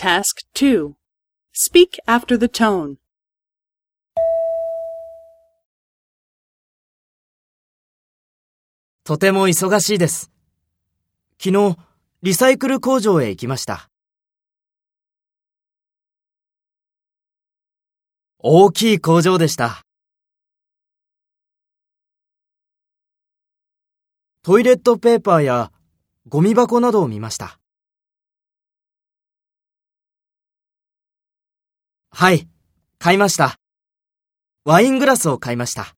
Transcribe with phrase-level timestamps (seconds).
[0.00, 0.94] Task 2.
[1.52, 2.98] Speak after the tone.
[9.02, 10.30] とても忙しいです。
[11.42, 11.76] 昨日、
[12.22, 13.90] リサイクル工場へ行きました。
[18.38, 19.82] 大きい工場でした。
[24.44, 25.72] トイレットペーパーや
[26.28, 27.58] ゴミ箱などを見ました。
[32.20, 32.48] はい、
[32.98, 33.60] 買いました。
[34.64, 35.94] ワイングラスを買いました。